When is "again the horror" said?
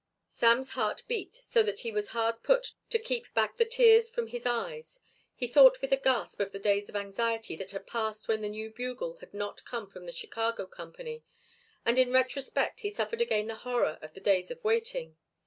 13.21-13.99